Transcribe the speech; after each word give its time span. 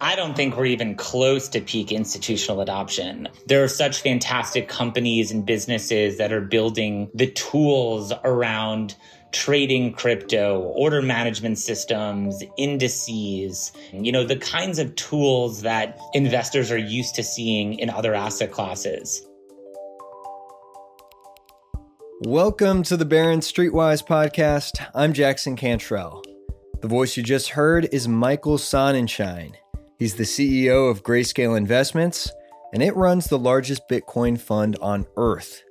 I 0.00 0.14
don't 0.14 0.36
think 0.36 0.56
we're 0.56 0.66
even 0.66 0.94
close 0.94 1.48
to 1.48 1.60
peak 1.60 1.90
institutional 1.90 2.60
adoption. 2.60 3.26
There 3.48 3.64
are 3.64 3.68
such 3.68 4.00
fantastic 4.00 4.68
companies 4.68 5.32
and 5.32 5.44
businesses 5.44 6.18
that 6.18 6.32
are 6.32 6.40
building 6.40 7.10
the 7.14 7.26
tools 7.32 8.12
around 8.22 8.94
trading 9.32 9.92
crypto, 9.92 10.60
order 10.76 11.02
management 11.02 11.58
systems, 11.58 12.44
indices, 12.56 13.72
you 13.92 14.12
know, 14.12 14.22
the 14.22 14.36
kinds 14.36 14.78
of 14.78 14.94
tools 14.94 15.62
that 15.62 15.98
investors 16.14 16.70
are 16.70 16.78
used 16.78 17.16
to 17.16 17.24
seeing 17.24 17.76
in 17.80 17.90
other 17.90 18.14
asset 18.14 18.52
classes. 18.52 19.26
Welcome 22.20 22.84
to 22.84 22.96
the 22.96 23.04
Barron 23.04 23.40
Streetwise 23.40 24.06
podcast. 24.06 24.80
I'm 24.94 25.12
Jackson 25.12 25.56
Cantrell. 25.56 26.22
The 26.82 26.88
voice 26.88 27.16
you 27.16 27.24
just 27.24 27.50
heard 27.50 27.88
is 27.90 28.06
Michael 28.06 28.58
Sonnenshein. 28.58 29.54
He's 29.98 30.14
the 30.14 30.22
CEO 30.22 30.88
of 30.88 31.02
Grayscale 31.02 31.58
Investments, 31.58 32.30
and 32.72 32.84
it 32.84 32.94
runs 32.94 33.26
the 33.26 33.38
largest 33.38 33.88
Bitcoin 33.88 34.38
fund 34.38 34.76
on 34.80 35.06
earth. 35.16 35.64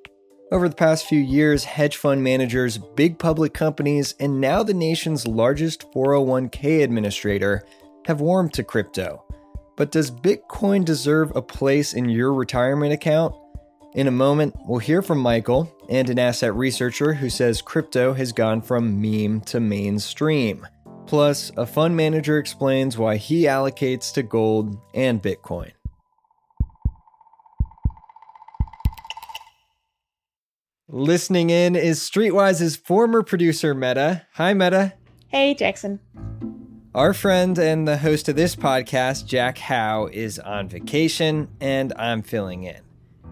Over 0.51 0.67
the 0.67 0.75
past 0.75 1.05
few 1.05 1.19
years, 1.21 1.63
hedge 1.63 1.95
fund 1.95 2.21
managers, 2.21 2.77
big 2.77 3.19
public 3.19 3.53
companies, 3.53 4.15
and 4.19 4.41
now 4.41 4.63
the 4.63 4.73
nation's 4.73 5.25
largest 5.25 5.89
401k 5.93 6.83
administrator 6.83 7.63
have 8.05 8.19
warmed 8.19 8.51
to 8.55 8.65
crypto. 8.65 9.23
But 9.77 9.91
does 9.93 10.11
Bitcoin 10.11 10.83
deserve 10.83 11.33
a 11.33 11.41
place 11.41 11.93
in 11.93 12.09
your 12.09 12.33
retirement 12.33 12.91
account? 12.91 13.33
In 13.93 14.07
a 14.07 14.11
moment, 14.11 14.53
we'll 14.65 14.79
hear 14.79 15.01
from 15.01 15.19
Michael 15.19 15.71
and 15.87 16.09
an 16.09 16.19
asset 16.19 16.53
researcher 16.53 17.13
who 17.13 17.29
says 17.29 17.61
crypto 17.61 18.11
has 18.13 18.33
gone 18.33 18.61
from 18.61 19.01
meme 19.01 19.39
to 19.41 19.61
mainstream. 19.61 20.67
Plus, 21.07 21.51
a 21.55 21.65
fund 21.65 21.95
manager 21.95 22.37
explains 22.37 22.97
why 22.97 23.15
he 23.15 23.43
allocates 23.43 24.13
to 24.13 24.23
gold 24.23 24.77
and 24.93 25.23
Bitcoin. 25.23 25.71
Listening 30.89 31.49
in 31.49 31.75
is 31.75 31.99
Streetwise's 31.99 32.75
former 32.75 33.23
producer, 33.23 33.73
Meta. 33.73 34.25
Hi, 34.33 34.53
Meta. 34.53 34.93
Hey, 35.27 35.53
Jackson. 35.53 35.99
Our 36.95 37.13
friend 37.13 37.57
and 37.57 37.87
the 37.87 37.97
host 37.97 38.27
of 38.27 38.35
this 38.35 38.55
podcast, 38.55 39.25
Jack 39.25 39.57
Howe, 39.57 40.09
is 40.11 40.39
on 40.39 40.67
vacation, 40.67 41.49
and 41.61 41.93
I'm 41.97 42.21
filling 42.21 42.63
in. 42.63 42.81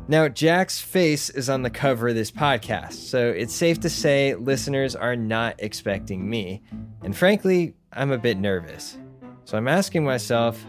Now, 0.07 0.27
Jack's 0.27 0.79
face 0.79 1.31
is 1.31 1.49
on 1.49 1.63
the 1.63 1.69
cover 1.71 2.09
of 2.09 2.15
this 2.15 2.29
podcast, 2.29 2.93
so 2.93 3.29
it's 3.29 3.55
safe 3.55 3.79
to 3.79 3.89
say 3.89 4.35
listeners 4.35 4.95
are 4.95 5.15
not 5.15 5.55
expecting 5.57 6.29
me. 6.29 6.61
And 7.05 7.15
frankly, 7.15 7.75
I'm 7.93 8.11
a 8.11 8.17
bit 8.17 8.39
nervous. 8.39 8.97
So 9.45 9.57
I'm 9.57 9.67
asking 9.67 10.03
myself, 10.03 10.65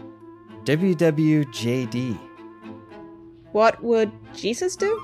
WWJD. 0.65 2.19
What 3.53 3.83
would 3.83 4.11
Jesus 4.35 4.75
do? 4.75 5.03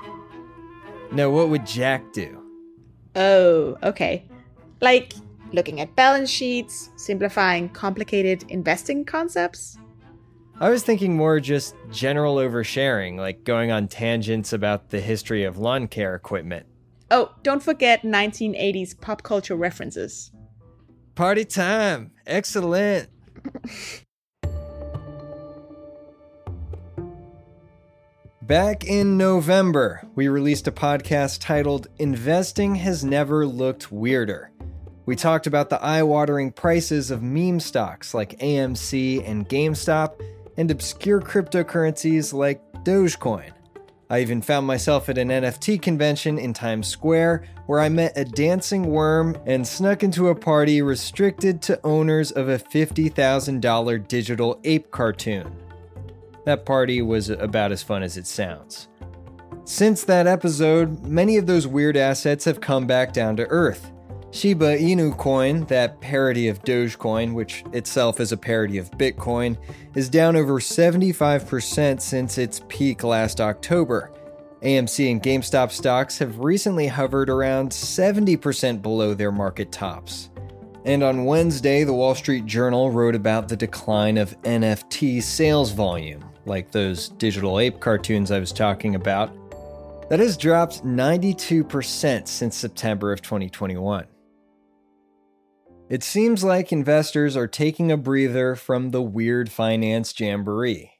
No, 1.10 1.30
what 1.30 1.48
would 1.48 1.66
Jack 1.66 2.12
do? 2.12 2.40
Oh, 3.16 3.76
okay. 3.82 4.28
Like 4.80 5.14
looking 5.52 5.80
at 5.80 5.96
balance 5.96 6.30
sheets, 6.30 6.90
simplifying 6.94 7.68
complicated 7.68 8.44
investing 8.48 9.04
concepts? 9.04 9.76
I 10.60 10.70
was 10.70 10.84
thinking 10.84 11.16
more 11.16 11.40
just 11.40 11.74
general 11.90 12.36
oversharing, 12.36 13.16
like 13.16 13.42
going 13.42 13.72
on 13.72 13.88
tangents 13.88 14.52
about 14.52 14.90
the 14.90 15.00
history 15.00 15.42
of 15.42 15.58
lawn 15.58 15.88
care 15.88 16.14
equipment. 16.14 16.66
Oh, 17.10 17.32
don't 17.42 17.62
forget 17.62 18.02
1980s 18.02 19.00
pop 19.00 19.24
culture 19.24 19.56
references. 19.56 20.30
Party 21.14 21.44
time! 21.44 22.10
Excellent! 22.26 23.08
Back 28.42 28.84
in 28.84 29.16
November, 29.16 30.02
we 30.16 30.26
released 30.26 30.66
a 30.66 30.72
podcast 30.72 31.38
titled 31.40 31.86
Investing 31.98 32.74
Has 32.74 33.04
Never 33.04 33.46
Looked 33.46 33.92
Weirder. 33.92 34.50
We 35.06 35.14
talked 35.14 35.46
about 35.46 35.70
the 35.70 35.80
eye 35.80 36.02
watering 36.02 36.50
prices 36.50 37.12
of 37.12 37.22
meme 37.22 37.60
stocks 37.60 38.12
like 38.12 38.36
AMC 38.40 39.26
and 39.28 39.48
GameStop 39.48 40.20
and 40.56 40.68
obscure 40.68 41.20
cryptocurrencies 41.20 42.32
like 42.32 42.60
Dogecoin. 42.84 43.52
I 44.10 44.20
even 44.20 44.42
found 44.42 44.66
myself 44.66 45.08
at 45.08 45.16
an 45.16 45.28
NFT 45.28 45.80
convention 45.80 46.38
in 46.38 46.52
Times 46.52 46.88
Square 46.88 47.44
where 47.66 47.80
I 47.80 47.88
met 47.88 48.12
a 48.16 48.24
dancing 48.24 48.86
worm 48.86 49.36
and 49.46 49.66
snuck 49.66 50.02
into 50.02 50.28
a 50.28 50.34
party 50.34 50.82
restricted 50.82 51.62
to 51.62 51.80
owners 51.84 52.30
of 52.30 52.48
a 52.48 52.58
$50,000 52.58 54.08
digital 54.08 54.60
ape 54.64 54.90
cartoon. 54.90 55.56
That 56.44 56.66
party 56.66 57.00
was 57.00 57.30
about 57.30 57.72
as 57.72 57.82
fun 57.82 58.02
as 58.02 58.18
it 58.18 58.26
sounds. 58.26 58.88
Since 59.64 60.04
that 60.04 60.26
episode, 60.26 61.06
many 61.06 61.38
of 61.38 61.46
those 61.46 61.66
weird 61.66 61.96
assets 61.96 62.44
have 62.44 62.60
come 62.60 62.86
back 62.86 63.14
down 63.14 63.36
to 63.36 63.46
earth. 63.46 63.90
Shiba 64.34 64.76
Inu 64.76 65.16
coin, 65.16 65.64
that 65.66 66.00
parody 66.00 66.48
of 66.48 66.60
Dogecoin, 66.64 67.34
which 67.34 67.62
itself 67.72 68.18
is 68.18 68.32
a 68.32 68.36
parody 68.36 68.78
of 68.78 68.90
Bitcoin, 68.90 69.56
is 69.94 70.08
down 70.08 70.34
over 70.34 70.58
75% 70.58 72.00
since 72.00 72.36
its 72.36 72.60
peak 72.66 73.04
last 73.04 73.40
October. 73.40 74.10
AMC 74.62 75.12
and 75.12 75.22
GameStop 75.22 75.70
stocks 75.70 76.18
have 76.18 76.40
recently 76.40 76.88
hovered 76.88 77.30
around 77.30 77.70
70% 77.70 78.82
below 78.82 79.14
their 79.14 79.30
market 79.30 79.70
tops. 79.70 80.30
And 80.84 81.04
on 81.04 81.26
Wednesday, 81.26 81.84
the 81.84 81.94
Wall 81.94 82.16
Street 82.16 82.44
Journal 82.44 82.90
wrote 82.90 83.14
about 83.14 83.46
the 83.46 83.56
decline 83.56 84.18
of 84.18 84.36
NFT 84.42 85.22
sales 85.22 85.70
volume, 85.70 86.24
like 86.44 86.72
those 86.72 87.10
digital 87.10 87.60
ape 87.60 87.78
cartoons 87.78 88.32
I 88.32 88.40
was 88.40 88.50
talking 88.50 88.96
about. 88.96 89.30
That 90.10 90.18
has 90.18 90.36
dropped 90.36 90.84
92% 90.84 92.26
since 92.26 92.56
September 92.56 93.12
of 93.12 93.22
2021. 93.22 94.08
It 95.90 96.02
seems 96.02 96.42
like 96.42 96.72
investors 96.72 97.36
are 97.36 97.46
taking 97.46 97.92
a 97.92 97.98
breather 97.98 98.56
from 98.56 98.90
the 98.90 99.02
weird 99.02 99.52
finance 99.52 100.18
jamboree. 100.18 100.92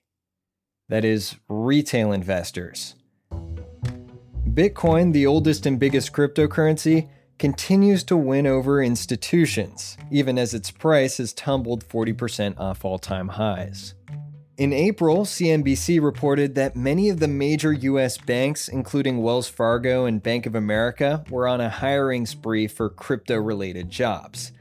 That 0.91 1.06
is, 1.06 1.37
retail 1.49 2.12
investors. 2.12 2.95
Bitcoin, 4.47 5.15
the 5.15 5.27
oldest 5.27 5.65
and 5.65 5.81
biggest 5.81 6.12
cryptocurrency, 6.12 7.09
continues 7.39 8.05
to 8.05 8.17
win 8.17 8.47
over 8.47 8.83
institutions, 8.83 9.97
even 10.11 10.39
as 10.39 10.53
its 10.53 10.71
price 10.71 11.16
has 11.16 11.33
tumbled 11.33 11.89
40% 11.89 12.61
off 12.61 12.84
all 12.84 12.99
time 12.99 13.28
highs. 13.28 13.95
In 14.59 14.75
April, 14.75 15.25
CNBC 15.25 16.01
reported 16.01 16.55
that 16.56 16.77
many 16.77 17.09
of 17.09 17.21
the 17.21 17.27
major 17.27 17.72
US 17.72 18.19
banks, 18.19 18.69
including 18.69 19.22
Wells 19.22 19.49
Fargo 19.49 20.05
and 20.05 20.22
Bank 20.22 20.45
of 20.45 20.55
America, 20.55 21.25
were 21.31 21.49
on 21.49 21.62
a 21.62 21.71
hiring 21.71 22.27
spree 22.27 22.69
for 22.69 22.91
crypto 22.91 23.37
related 23.37 23.89
jobs. 23.91 24.53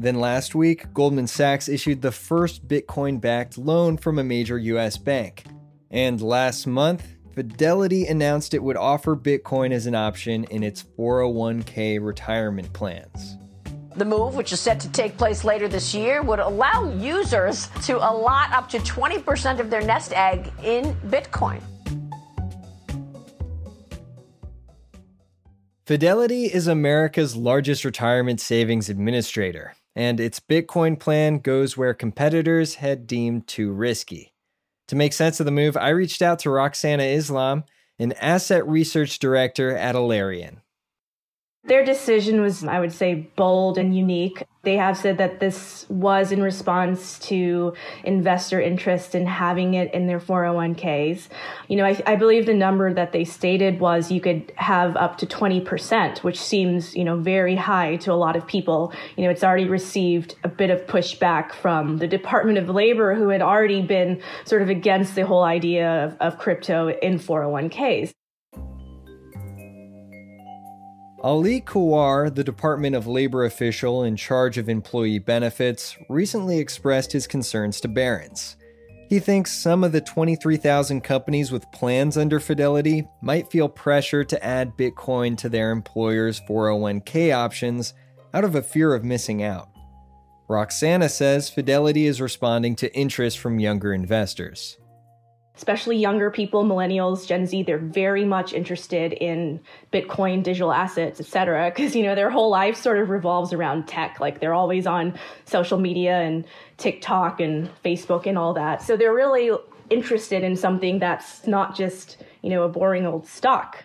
Then 0.00 0.18
last 0.18 0.54
week, 0.54 0.94
Goldman 0.94 1.26
Sachs 1.26 1.68
issued 1.68 2.00
the 2.00 2.10
first 2.10 2.66
Bitcoin 2.66 3.20
backed 3.20 3.58
loan 3.58 3.98
from 3.98 4.18
a 4.18 4.24
major 4.24 4.56
US 4.56 4.96
bank. 4.96 5.44
And 5.90 6.22
last 6.22 6.66
month, 6.66 7.06
Fidelity 7.34 8.06
announced 8.06 8.54
it 8.54 8.62
would 8.62 8.78
offer 8.78 9.14
Bitcoin 9.14 9.72
as 9.72 9.84
an 9.84 9.94
option 9.94 10.44
in 10.44 10.62
its 10.62 10.82
401k 10.98 12.02
retirement 12.02 12.72
plans. 12.72 13.36
The 13.94 14.06
move, 14.06 14.36
which 14.36 14.54
is 14.54 14.60
set 14.60 14.80
to 14.80 14.90
take 14.90 15.18
place 15.18 15.44
later 15.44 15.68
this 15.68 15.94
year, 15.94 16.22
would 16.22 16.38
allow 16.38 16.90
users 16.94 17.68
to 17.84 17.98
allot 17.98 18.52
up 18.52 18.70
to 18.70 18.78
20% 18.78 19.60
of 19.60 19.68
their 19.68 19.82
nest 19.82 20.14
egg 20.14 20.50
in 20.64 20.94
Bitcoin. 21.08 21.60
Fidelity 25.84 26.46
is 26.46 26.68
America's 26.68 27.36
largest 27.36 27.84
retirement 27.84 28.40
savings 28.40 28.88
administrator 28.88 29.74
and 29.94 30.20
its 30.20 30.40
Bitcoin 30.40 30.98
plan 30.98 31.38
goes 31.38 31.76
where 31.76 31.94
competitors 31.94 32.76
had 32.76 33.06
deemed 33.06 33.46
too 33.46 33.72
risky. 33.72 34.34
To 34.88 34.96
make 34.96 35.12
sense 35.12 35.40
of 35.40 35.46
the 35.46 35.52
move, 35.52 35.76
I 35.76 35.90
reached 35.90 36.22
out 36.22 36.40
to 36.40 36.50
Roxana 36.50 37.04
Islam, 37.04 37.64
an 37.98 38.12
asset 38.14 38.66
research 38.66 39.18
director 39.18 39.76
at 39.76 39.94
Alerian. 39.94 40.62
Their 41.64 41.84
decision 41.84 42.40
was, 42.40 42.64
I 42.64 42.80
would 42.80 42.92
say, 42.92 43.30
bold 43.36 43.76
and 43.76 43.94
unique. 43.94 44.42
They 44.62 44.78
have 44.78 44.96
said 44.96 45.18
that 45.18 45.40
this 45.40 45.84
was 45.90 46.32
in 46.32 46.42
response 46.42 47.18
to 47.20 47.74
investor 48.02 48.60
interest 48.60 49.14
in 49.14 49.26
having 49.26 49.74
it 49.74 49.92
in 49.92 50.06
their 50.06 50.20
401ks. 50.20 51.28
You 51.68 51.76
know, 51.76 51.84
I, 51.84 52.02
I, 52.06 52.16
believe 52.16 52.46
the 52.46 52.54
number 52.54 52.92
that 52.92 53.12
they 53.12 53.24
stated 53.24 53.78
was 53.78 54.10
you 54.10 54.22
could 54.22 54.52
have 54.56 54.96
up 54.96 55.18
to 55.18 55.26
20%, 55.26 56.18
which 56.24 56.40
seems, 56.40 56.96
you 56.96 57.04
know, 57.04 57.18
very 57.18 57.56
high 57.56 57.96
to 57.96 58.12
a 58.12 58.14
lot 58.14 58.36
of 58.36 58.46
people. 58.46 58.92
You 59.16 59.24
know, 59.24 59.30
it's 59.30 59.44
already 59.44 59.68
received 59.68 60.36
a 60.44 60.48
bit 60.48 60.70
of 60.70 60.86
pushback 60.86 61.52
from 61.52 61.98
the 61.98 62.08
Department 62.08 62.56
of 62.56 62.70
Labor, 62.70 63.14
who 63.14 63.28
had 63.28 63.42
already 63.42 63.82
been 63.82 64.22
sort 64.44 64.62
of 64.62 64.70
against 64.70 65.14
the 65.14 65.26
whole 65.26 65.44
idea 65.44 66.06
of, 66.06 66.16
of 66.20 66.38
crypto 66.38 66.88
in 66.88 67.18
401ks. 67.18 68.14
Ali 71.22 71.60
Khawar, 71.60 72.34
the 72.34 72.42
Department 72.42 72.96
of 72.96 73.06
Labor 73.06 73.44
official 73.44 74.04
in 74.04 74.16
charge 74.16 74.56
of 74.56 74.70
employee 74.70 75.18
benefits, 75.18 75.94
recently 76.08 76.58
expressed 76.58 77.12
his 77.12 77.26
concerns 77.26 77.78
to 77.82 77.88
Barron's. 77.88 78.56
He 79.10 79.18
thinks 79.18 79.52
some 79.52 79.84
of 79.84 79.92
the 79.92 80.00
23,000 80.00 81.02
companies 81.02 81.52
with 81.52 81.70
plans 81.72 82.16
under 82.16 82.40
Fidelity 82.40 83.06
might 83.20 83.50
feel 83.50 83.68
pressure 83.68 84.24
to 84.24 84.42
add 84.42 84.78
Bitcoin 84.78 85.36
to 85.38 85.50
their 85.50 85.72
employers' 85.72 86.40
401k 86.48 87.34
options 87.34 87.92
out 88.32 88.44
of 88.44 88.54
a 88.54 88.62
fear 88.62 88.94
of 88.94 89.04
missing 89.04 89.42
out. 89.42 89.68
Roxana 90.48 91.10
says 91.10 91.50
Fidelity 91.50 92.06
is 92.06 92.22
responding 92.22 92.76
to 92.76 92.94
interest 92.96 93.38
from 93.38 93.60
younger 93.60 93.92
investors 93.92 94.79
especially 95.56 95.96
younger 95.96 96.30
people, 96.30 96.64
millennials, 96.64 97.26
Gen 97.26 97.46
Z, 97.46 97.64
they're 97.64 97.78
very 97.78 98.24
much 98.24 98.52
interested 98.52 99.12
in 99.12 99.60
Bitcoin, 99.92 100.42
digital 100.42 100.72
assets, 100.72 101.20
et 101.20 101.26
cetera, 101.26 101.70
because, 101.70 101.94
you 101.94 102.02
know, 102.02 102.14
their 102.14 102.30
whole 102.30 102.50
life 102.50 102.76
sort 102.76 102.98
of 102.98 103.10
revolves 103.10 103.52
around 103.52 103.86
tech. 103.86 104.20
Like 104.20 104.40
they're 104.40 104.54
always 104.54 104.86
on 104.86 105.18
social 105.44 105.78
media 105.78 106.20
and 106.20 106.44
TikTok 106.78 107.40
and 107.40 107.68
Facebook 107.84 108.26
and 108.26 108.38
all 108.38 108.54
that. 108.54 108.80
So 108.80 108.96
they're 108.96 109.14
really 109.14 109.50
interested 109.90 110.42
in 110.42 110.56
something 110.56 110.98
that's 110.98 111.46
not 111.46 111.76
just, 111.76 112.16
you 112.42 112.48
know, 112.50 112.62
a 112.62 112.68
boring 112.68 113.04
old 113.04 113.26
stock. 113.26 113.84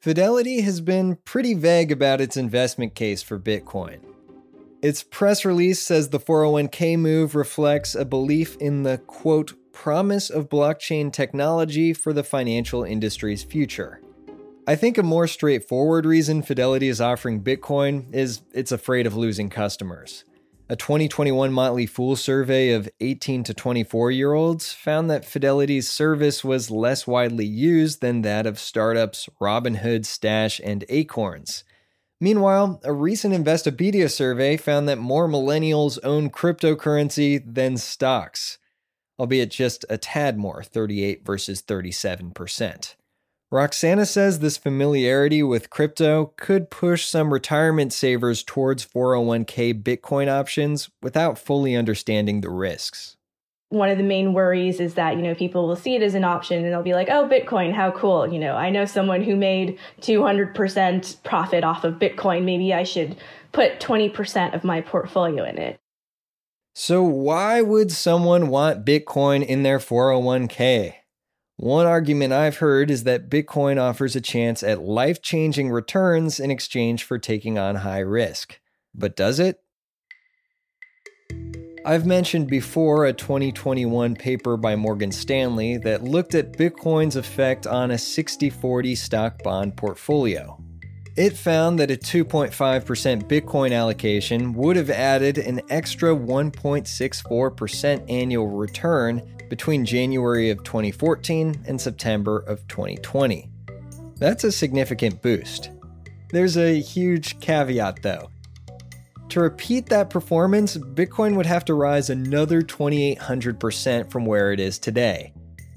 Fidelity 0.00 0.62
has 0.62 0.80
been 0.80 1.16
pretty 1.24 1.54
vague 1.54 1.92
about 1.92 2.20
its 2.20 2.36
investment 2.36 2.96
case 2.96 3.22
for 3.22 3.38
Bitcoin. 3.38 4.00
Its 4.82 5.04
press 5.04 5.44
release 5.44 5.80
says 5.80 6.08
the 6.08 6.18
401k 6.18 6.98
move 6.98 7.36
reflects 7.36 7.94
a 7.94 8.04
belief 8.04 8.56
in 8.56 8.82
the 8.82 8.98
quote, 8.98 9.54
promise 9.72 10.28
of 10.28 10.48
blockchain 10.48 11.12
technology 11.12 11.92
for 11.92 12.12
the 12.12 12.24
financial 12.24 12.82
industry's 12.82 13.44
future. 13.44 14.00
I 14.66 14.74
think 14.74 14.98
a 14.98 15.04
more 15.04 15.28
straightforward 15.28 16.04
reason 16.04 16.42
Fidelity 16.42 16.88
is 16.88 17.00
offering 17.00 17.44
Bitcoin 17.44 18.12
is 18.12 18.42
it's 18.52 18.72
afraid 18.72 19.06
of 19.06 19.16
losing 19.16 19.50
customers. 19.50 20.24
A 20.68 20.74
2021 20.74 21.52
Motley 21.52 21.86
Fool 21.86 22.16
survey 22.16 22.70
of 22.70 22.88
18 23.00 23.44
to 23.44 23.54
24 23.54 24.10
year 24.10 24.32
olds 24.32 24.72
found 24.72 25.08
that 25.10 25.24
Fidelity's 25.24 25.88
service 25.88 26.42
was 26.42 26.72
less 26.72 27.06
widely 27.06 27.46
used 27.46 28.00
than 28.00 28.22
that 28.22 28.46
of 28.46 28.58
startups 28.58 29.28
Robinhood, 29.40 30.06
Stash, 30.06 30.60
and 30.64 30.84
Acorns. 30.88 31.62
Meanwhile, 32.22 32.80
a 32.84 32.92
recent 32.92 33.34
Investopedia 33.34 34.08
survey 34.08 34.56
found 34.56 34.88
that 34.88 34.96
more 34.96 35.26
millennials 35.26 35.98
own 36.04 36.30
cryptocurrency 36.30 37.42
than 37.44 37.76
stocks, 37.76 38.58
albeit 39.18 39.50
just 39.50 39.84
a 39.90 39.98
tad 39.98 40.38
more, 40.38 40.62
38 40.62 41.26
versus 41.26 41.62
37%. 41.62 42.94
Roxana 43.50 44.06
says 44.06 44.38
this 44.38 44.56
familiarity 44.56 45.42
with 45.42 45.68
crypto 45.68 46.32
could 46.36 46.70
push 46.70 47.06
some 47.06 47.32
retirement 47.32 47.92
savers 47.92 48.44
towards 48.44 48.86
401k 48.86 49.82
Bitcoin 49.82 50.28
options 50.28 50.90
without 51.02 51.40
fully 51.40 51.74
understanding 51.74 52.40
the 52.40 52.50
risks 52.50 53.16
one 53.72 53.88
of 53.88 53.96
the 53.96 54.04
main 54.04 54.34
worries 54.34 54.80
is 54.80 54.94
that 54.94 55.16
you 55.16 55.22
know 55.22 55.34
people 55.34 55.66
will 55.66 55.76
see 55.76 55.94
it 55.94 56.02
as 56.02 56.14
an 56.14 56.24
option 56.24 56.62
and 56.62 56.72
they'll 56.72 56.82
be 56.82 56.94
like 56.94 57.08
oh 57.10 57.26
bitcoin 57.26 57.72
how 57.72 57.90
cool 57.90 58.30
you 58.30 58.38
know 58.38 58.54
i 58.54 58.68
know 58.68 58.84
someone 58.84 59.22
who 59.22 59.34
made 59.34 59.78
200% 60.02 61.22
profit 61.22 61.64
off 61.64 61.82
of 61.82 61.94
bitcoin 61.94 62.44
maybe 62.44 62.74
i 62.74 62.82
should 62.82 63.16
put 63.52 63.80
20% 63.80 64.54
of 64.54 64.62
my 64.62 64.80
portfolio 64.80 65.44
in 65.44 65.56
it 65.56 65.80
so 66.74 67.02
why 67.02 67.62
would 67.62 67.90
someone 67.90 68.48
want 68.48 68.84
bitcoin 68.84 69.44
in 69.44 69.62
their 69.62 69.78
401k 69.78 70.94
one 71.56 71.86
argument 71.86 72.32
I've 72.32 72.56
heard 72.56 72.90
is 72.90 73.04
that 73.04 73.30
Bitcoin 73.30 73.80
offers 73.80 74.16
a 74.16 74.20
chance 74.20 74.64
at 74.64 74.82
life 74.82 75.22
changing 75.22 75.70
returns 75.70 76.40
in 76.40 76.50
exchange 76.50 77.04
for 77.04 77.20
taking 77.20 77.56
on 77.56 77.76
high 77.76 78.00
risk. 78.00 78.58
But 78.92 79.14
does 79.14 79.38
it? 79.38 79.61
I've 81.84 82.06
mentioned 82.06 82.46
before 82.46 83.06
a 83.06 83.12
2021 83.12 84.14
paper 84.14 84.56
by 84.56 84.76
Morgan 84.76 85.10
Stanley 85.10 85.78
that 85.78 86.04
looked 86.04 86.36
at 86.36 86.52
Bitcoin's 86.52 87.16
effect 87.16 87.66
on 87.66 87.90
a 87.90 87.98
60 87.98 88.50
40 88.50 88.94
stock 88.94 89.42
bond 89.42 89.76
portfolio. 89.76 90.62
It 91.16 91.36
found 91.36 91.80
that 91.80 91.90
a 91.90 91.96
2.5% 91.96 93.28
Bitcoin 93.28 93.76
allocation 93.76 94.52
would 94.54 94.76
have 94.76 94.90
added 94.90 95.38
an 95.38 95.60
extra 95.70 96.14
1.64% 96.14 98.10
annual 98.10 98.48
return 98.48 99.20
between 99.50 99.84
January 99.84 100.50
of 100.50 100.62
2014 100.62 101.64
and 101.66 101.80
September 101.80 102.38
of 102.46 102.64
2020. 102.68 103.50
That's 104.18 104.44
a 104.44 104.52
significant 104.52 105.20
boost. 105.20 105.70
There's 106.30 106.56
a 106.56 106.80
huge 106.80 107.40
caveat 107.40 108.02
though. 108.02 108.31
To 109.32 109.40
repeat 109.40 109.86
that 109.86 110.10
performance, 110.10 110.76
Bitcoin 110.76 111.36
would 111.36 111.46
have 111.46 111.64
to 111.64 111.72
rise 111.72 112.10
another 112.10 112.60
2,800% 112.60 114.10
from 114.10 114.26
where 114.26 114.52
it 114.52 114.60
is 114.60 114.78
today. 114.78 115.32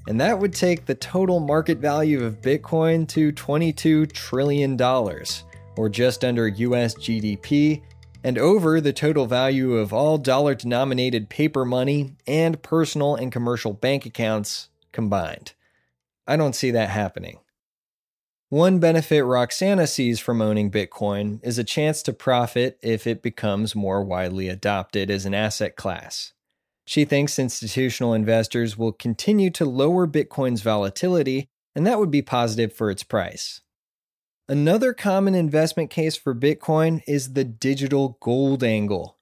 And 0.10 0.20
that 0.20 0.38
would 0.38 0.52
take 0.52 0.86
the 0.86 0.96
total 0.96 1.40
market 1.40 1.78
value 1.78 2.26
of 2.26 2.42
Bitcoin 2.42 3.08
to 3.08 3.32
$22 3.32 4.12
trillion, 4.12 4.82
or 5.78 5.88
just 5.88 6.26
under 6.26 6.50
US 6.50 6.96
GDP, 6.96 7.82
and 8.26 8.38
over 8.38 8.82
the 8.82 8.92
total 8.92 9.26
value 9.26 9.76
of 9.76 9.94
all 9.94 10.18
dollar 10.18 10.54
denominated 10.54 11.30
paper 11.30 11.64
money 11.64 12.18
and 12.28 12.62
personal 12.62 13.16
and 13.16 13.32
commercial 13.32 13.72
bank 13.72 14.06
accounts 14.06 14.68
combined. 14.92 15.54
I 16.28 16.36
don't 16.36 16.56
see 16.56 16.72
that 16.72 16.90
happening. 16.90 17.40
One 18.50 18.78
benefit 18.78 19.24
Roxana 19.24 19.88
sees 19.88 20.20
from 20.20 20.40
owning 20.40 20.70
Bitcoin 20.70 21.40
is 21.44 21.58
a 21.58 21.64
chance 21.64 22.04
to 22.04 22.14
profit 22.14 22.78
if 22.84 23.08
it 23.08 23.24
becomes 23.24 23.74
more 23.74 24.04
widely 24.04 24.50
adopted 24.50 25.10
as 25.10 25.26
an 25.26 25.34
asset 25.34 25.76
class. 25.76 26.34
She 26.86 27.06
thinks 27.06 27.40
institutional 27.40 28.14
investors 28.14 28.78
will 28.78 28.92
continue 28.92 29.50
to 29.50 29.66
lower 29.66 30.06
Bitcoin's 30.06 30.62
volatility, 30.62 31.50
and 31.76 31.88
that 31.88 31.98
would 31.98 32.12
be 32.12 32.22
positive 32.22 32.72
for 32.72 32.92
its 32.92 33.02
price. 33.02 33.62
Another 34.48 34.94
common 34.94 35.34
investment 35.34 35.90
case 35.90 36.16
for 36.16 36.36
Bitcoin 36.36 37.02
is 37.08 37.34
the 37.34 37.44
digital 37.44 38.20
gold 38.22 38.64
angle. 38.64 39.18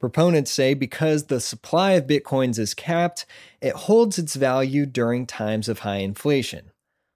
Proponents 0.00 0.50
say 0.50 0.74
because 0.74 1.26
the 1.26 1.38
supply 1.38 1.92
of 1.92 2.08
Bitcoins 2.08 2.58
is 2.58 2.74
capped, 2.74 3.24
it 3.60 3.74
holds 3.74 4.18
its 4.18 4.34
value 4.34 4.84
during 4.84 5.26
times 5.26 5.68
of 5.68 5.78
high 5.78 5.98
inflation. 5.98 6.72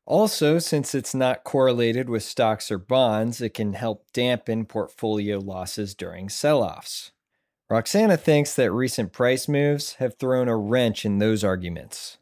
Also, 0.09 0.59
since 0.59 0.95
it's 0.95 1.15
not 1.15 1.45
correlated 1.45 2.09
with 2.09 2.23
stocks 2.23 2.71
or 2.71 2.79
bonds, 2.79 3.43
it 3.43 3.53
can 3.53 3.75
help 3.75 4.11
dampen 4.15 4.65
portfolio 4.65 5.39
losses 5.39 5.95
during 5.95 6.31
sell 6.31 6.63
offs. 6.63 7.13
Roxana 7.69 8.17
thinks 8.17 8.55
that 8.55 8.73
recent 8.73 9.13
price 9.13 9.47
moves 9.49 9.97
have 9.97 10.15
thrown 10.15 10.49
a 10.49 10.57
wrench 10.57 11.05
in 11.05 11.19
those 11.19 11.45
arguments. 11.45 12.17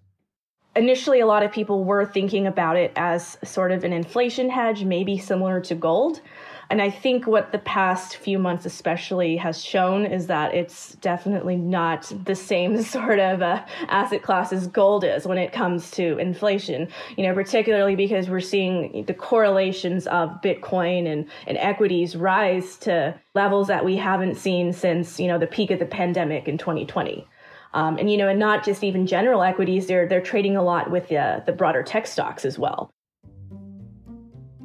Initially, 0.74 1.20
a 1.20 1.26
lot 1.26 1.44
of 1.44 1.52
people 1.52 1.84
were 1.84 2.04
thinking 2.04 2.48
about 2.48 2.76
it 2.76 2.90
as 2.96 3.38
sort 3.44 3.70
of 3.70 3.84
an 3.84 3.92
inflation 3.92 4.50
hedge, 4.50 4.82
maybe 4.82 5.16
similar 5.16 5.60
to 5.60 5.76
gold. 5.76 6.20
And 6.68 6.82
I 6.82 6.90
think 6.90 7.26
what 7.26 7.52
the 7.52 7.58
past 7.58 8.16
few 8.16 8.38
months, 8.38 8.66
especially, 8.66 9.36
has 9.36 9.62
shown 9.62 10.04
is 10.04 10.26
that 10.26 10.54
it's 10.54 10.94
definitely 10.96 11.56
not 11.56 12.12
the 12.24 12.34
same 12.34 12.82
sort 12.82 13.18
of 13.18 13.42
uh, 13.42 13.64
asset 13.88 14.22
class 14.22 14.52
as 14.52 14.66
gold 14.66 15.04
is 15.04 15.26
when 15.26 15.38
it 15.38 15.52
comes 15.52 15.90
to 15.92 16.18
inflation. 16.18 16.88
You 17.16 17.24
know, 17.28 17.34
particularly 17.34 17.94
because 17.94 18.28
we're 18.28 18.40
seeing 18.40 19.04
the 19.06 19.14
correlations 19.14 20.06
of 20.08 20.40
Bitcoin 20.42 21.10
and, 21.10 21.28
and 21.46 21.56
equities 21.58 22.16
rise 22.16 22.76
to 22.78 23.14
levels 23.34 23.68
that 23.68 23.84
we 23.84 23.96
haven't 23.96 24.36
seen 24.36 24.72
since, 24.72 25.20
you 25.20 25.28
know, 25.28 25.38
the 25.38 25.46
peak 25.46 25.70
of 25.70 25.78
the 25.78 25.86
pandemic 25.86 26.48
in 26.48 26.58
2020. 26.58 27.26
Um, 27.74 27.98
and 27.98 28.10
you 28.10 28.16
know, 28.16 28.28
and 28.28 28.38
not 28.38 28.64
just 28.64 28.82
even 28.82 29.06
general 29.06 29.42
equities, 29.42 29.86
they're 29.86 30.08
they're 30.08 30.22
trading 30.22 30.56
a 30.56 30.62
lot 30.62 30.90
with 30.90 31.08
the 31.08 31.42
the 31.44 31.52
broader 31.52 31.82
tech 31.82 32.06
stocks 32.06 32.44
as 32.44 32.58
well. 32.58 32.90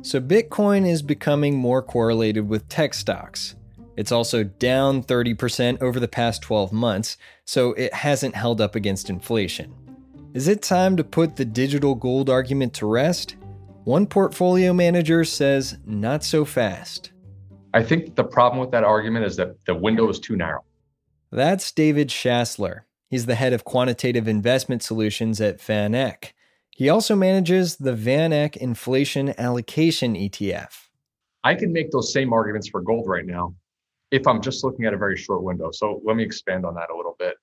So 0.04 0.20
Bitcoin 0.20 0.88
is 0.90 1.04
becoming 1.04 1.56
more 1.56 1.84
correlated 1.84 2.50
with 2.50 2.68
tech 2.70 2.96
stocks. 2.96 3.56
It's 3.96 4.12
also 4.12 4.44
down 4.44 5.04
30% 5.04 5.80
over 5.82 6.00
the 6.00 6.08
past 6.08 6.42
12 6.42 6.74
months, 6.74 7.18
so 7.46 7.74
it 7.74 7.94
hasn't 7.94 8.36
held 8.36 8.62
up 8.62 8.76
against 8.76 9.12
inflation. 9.12 9.74
Is 10.34 10.48
it 10.48 10.64
time 10.64 10.98
to 10.98 11.04
put 11.04 11.36
the 11.36 11.46
digital 11.46 11.94
gold 11.94 12.32
argument 12.32 12.74
to 12.76 12.88
rest? 12.88 13.36
One 13.84 14.08
portfolio 14.08 14.74
manager 14.74 15.24
says 15.24 15.78
not 15.86 16.24
so 16.24 16.46
fast. 16.46 17.12
I 17.74 17.84
think 17.84 18.16
the 18.16 18.24
problem 18.24 18.60
with 18.60 18.72
that 18.72 18.84
argument 18.84 19.26
is 19.26 19.36
that 19.36 19.64
the 19.66 19.76
window 19.76 20.10
is 20.10 20.20
too 20.20 20.36
narrow. 20.36 20.64
That's 21.32 21.72
David 21.72 22.10
Schassler. 22.10 22.82
He's 23.10 23.28
the 23.28 23.36
head 23.36 23.54
of 23.54 23.66
quantitative 23.66 24.28
investment 24.28 24.82
solutions 24.82 25.40
at 25.40 25.60
VanEck. 25.60 26.32
He 26.82 26.90
also 26.90 27.16
manages 27.16 27.76
the 27.76 27.94
VanEck 27.94 28.58
Inflation 28.58 29.36
Allocation 29.40 30.16
ETF. 30.16 30.88
I 31.44 31.54
can 31.54 31.72
make 31.72 31.92
those 31.92 32.12
same 32.12 32.34
arguments 32.34 32.70
for 32.70 32.82
gold 32.82 33.08
right 33.08 33.24
now 33.24 33.54
if 34.10 34.26
I'm 34.26 34.42
just 34.42 34.64
looking 34.64 34.86
at 34.86 34.94
a 34.96 34.98
very 34.98 35.16
short 35.16 35.44
window. 35.44 35.70
So 35.72 36.02
let 36.04 36.16
me 36.16 36.24
expand 36.24 36.66
on 36.66 36.74
that 36.74 36.90
a 36.90 36.98
little 36.98 37.16
bit. 37.20 37.36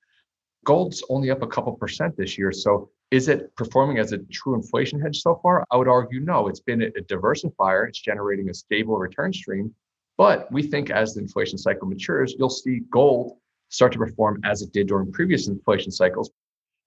Gold's 0.65 1.05
only 1.09 1.31
up 1.31 1.43
a 1.43 1.47
couple 1.47 1.73
percent 1.75 2.17
this 2.17 2.37
year. 2.37 2.51
So 2.51 2.91
is 3.13 3.29
it 3.29 3.55
performing 3.55 3.99
as 3.99 4.11
a 4.11 4.19
true 4.19 4.57
inflation 4.57 5.01
hedge 5.01 5.21
so 5.23 5.39
far? 5.41 5.65
I 5.71 5.77
would 5.77 5.87
argue 5.87 6.19
no. 6.19 6.49
It's 6.49 6.59
been 6.59 6.83
a 6.83 6.91
diversifier, 6.91 7.87
it's 7.89 8.01
generating 8.01 8.51
a 8.51 8.55
stable 8.55 8.99
return 8.99 9.33
stream. 9.33 9.73
But 10.17 10.51
we 10.51 10.65
think 10.65 10.91
as 10.91 11.15
the 11.15 11.21
inflation 11.21 11.59
cycle 11.59 11.87
matures, 11.87 12.35
you'll 12.37 12.51
see 12.51 12.81
gold 12.91 13.39
start 13.69 13.93
to 13.93 13.99
perform 13.99 14.41
as 14.43 14.63
it 14.63 14.73
did 14.73 14.89
during 14.89 15.13
previous 15.13 15.47
inflation 15.47 15.93
cycles. 15.93 16.29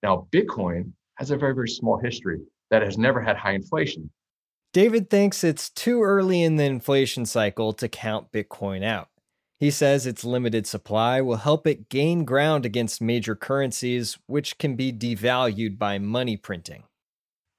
Now, 0.02 0.28
Bitcoin 0.30 0.92
has 1.22 1.30
a 1.30 1.36
very, 1.36 1.54
very 1.54 1.68
small 1.68 1.98
history 1.98 2.40
that 2.72 2.82
has 2.82 2.98
never 2.98 3.20
had 3.20 3.36
high 3.36 3.52
inflation. 3.52 4.10
David 4.72 5.08
thinks 5.08 5.44
it's 5.44 5.70
too 5.70 6.02
early 6.02 6.42
in 6.42 6.56
the 6.56 6.64
inflation 6.64 7.26
cycle 7.26 7.72
to 7.74 7.88
count 7.88 8.32
Bitcoin 8.32 8.82
out. 8.82 9.08
He 9.60 9.70
says 9.70 10.04
its 10.04 10.24
limited 10.24 10.66
supply 10.66 11.20
will 11.20 11.36
help 11.36 11.64
it 11.68 11.88
gain 11.88 12.24
ground 12.24 12.66
against 12.66 13.00
major 13.00 13.36
currencies, 13.36 14.18
which 14.26 14.58
can 14.58 14.74
be 14.74 14.92
devalued 14.92 15.78
by 15.78 16.00
money 16.00 16.36
printing. 16.36 16.82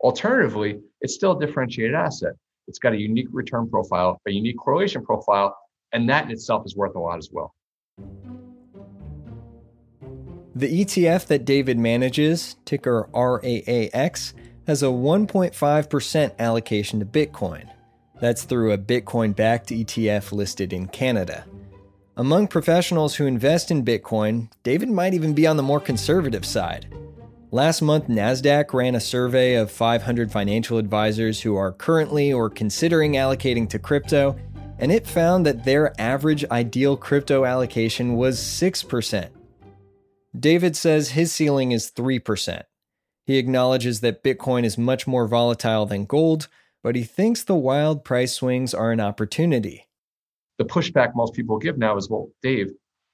Alternatively, 0.02 0.82
it's 1.00 1.16
still 1.16 1.38
a 1.38 1.40
differentiated 1.40 1.96
asset. 1.96 2.34
It's 2.68 2.80
got 2.80 2.92
a 2.92 3.00
unique 3.00 3.30
return 3.32 3.70
profile, 3.70 4.20
a 4.28 4.32
unique 4.32 4.58
correlation 4.58 5.06
profile, 5.06 5.56
and 5.94 6.10
that 6.10 6.26
in 6.26 6.32
itself 6.32 6.64
is 6.66 6.76
worth 6.76 6.96
a 6.96 7.00
lot 7.00 7.18
as 7.18 7.30
well. 7.32 7.54
The 10.56 10.86
ETF 10.86 11.26
that 11.28 11.46
David 11.46 11.80
manages, 11.80 12.58
ticker 12.64 13.10
RAAX, 13.12 14.34
has 14.68 14.84
a 14.84 14.88
1.5% 14.88 16.38
allocation 16.38 17.00
to 17.00 17.06
Bitcoin. 17.06 17.70
That's 18.22 18.44
through 18.44 18.72
a 18.72 18.78
Bitcoin 18.78 19.36
backed 19.36 19.70
ETF 19.70 20.32
listed 20.32 20.72
in 20.72 20.88
Canada. 20.88 21.46
Among 22.16 22.48
professionals 22.48 23.16
who 23.16 23.26
invest 23.26 23.72
in 23.72 23.84
Bitcoin, 23.84 24.52
David 24.62 24.90
might 24.90 25.16
even 25.16 25.34
be 25.34 25.48
on 25.48 25.58
the 25.58 25.64
more 25.64 25.80
conservative 25.80 26.46
side. 26.46 26.86
Last 27.50 27.82
month, 27.82 28.08
NASDAQ 28.08 28.74
ran 28.74 28.94
a 28.94 29.00
survey 29.00 29.56
of 29.56 29.72
500 29.72 30.32
financial 30.32 30.78
advisors 30.78 31.42
who 31.42 31.56
are 31.56 31.72
currently 31.72 32.32
or 32.32 32.52
considering 32.52 33.14
allocating 33.14 33.68
to 33.70 33.80
crypto, 33.80 34.36
and 34.78 34.92
it 34.92 35.08
found 35.08 35.48
that 35.48 35.66
their 35.66 36.00
average 36.00 36.46
ideal 36.46 36.96
crypto 36.96 37.44
allocation 37.44 38.16
was 38.16 38.38
6%. 38.38 39.30
David 40.38 40.76
says 40.76 41.10
his 41.10 41.32
ceiling 41.32 41.72
is 41.72 41.92
3%. 41.92 42.64
He 43.26 43.38
acknowledges 43.38 44.02
that 44.02 44.24
Bitcoin 44.24 44.64
is 44.64 44.78
much 44.78 45.06
more 45.06 45.28
volatile 45.28 45.86
than 45.86 46.06
gold, 46.06 46.48
but 46.82 46.96
he 46.96 47.04
thinks 47.04 47.44
the 47.44 47.56
wild 47.56 48.04
price 48.04 48.34
swings 48.34 48.74
are 48.74 48.92
an 48.92 49.00
opportunity. 49.00 49.88
The 50.58 50.66
pushback 50.66 51.16
most 51.16 51.34
people 51.34 51.58
give 51.60 51.78
now 51.78 51.98
is 51.98 52.10
well, 52.10 52.30
Dave, 52.42 52.72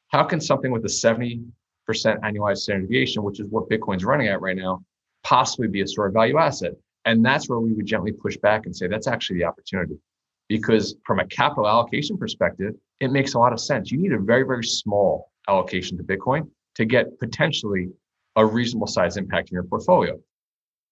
how 0.08 0.24
can 0.24 0.40
something 0.40 0.72
with 0.72 0.84
a 0.86 0.88
70% 0.88 1.44
annualized 1.90 2.60
standard 2.60 2.88
deviation, 2.88 3.22
which 3.24 3.40
is 3.40 3.48
what 3.50 3.70
Bitcoin's 3.70 4.06
running 4.06 4.28
at 4.28 4.42
right 4.42 4.58
now, 4.58 4.84
possibly 5.24 5.68
be 5.68 5.82
a 5.82 5.88
store 5.88 6.08
of 6.08 6.14
value 6.14 6.38
asset? 6.38 6.74
And 7.06 7.24
that's 7.24 7.50
where 7.50 7.60
we 7.60 7.74
would 7.74 7.86
gently 7.86 8.14
push 8.14 8.38
back 8.38 8.66
and 8.66 8.76
say 8.76 8.88
that's 8.88 9.08
actually 9.08 9.40
the 9.40 9.46
opportunity. 9.46 10.00
Because 10.48 10.96
from 11.06 11.20
a 11.20 11.28
capital 11.28 11.68
allocation 11.68 12.18
perspective, 12.18 12.74
it 13.02 13.12
makes 13.12 13.34
a 13.34 13.40
lot 13.40 13.54
of 13.54 13.60
sense. 13.60 13.92
You 13.92 14.00
need 14.00 14.14
a 14.14 14.20
very, 14.20 14.44
very 14.44 14.64
small 14.64 15.32
allocation 15.48 15.98
to 15.98 16.04
Bitcoin 16.04 16.50
to 16.80 16.86
get 16.86 17.20
potentially 17.20 17.90
a 18.36 18.46
reasonable 18.46 18.88
size 18.88 19.18
impact 19.18 19.52
in 19.52 19.56
your 19.56 19.64
portfolio. 19.64 20.18